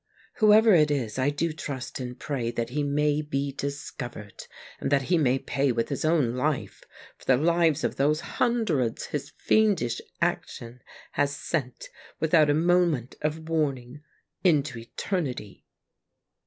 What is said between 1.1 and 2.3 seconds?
I do trust and